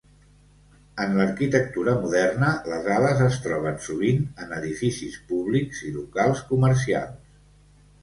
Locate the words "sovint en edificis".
3.91-5.23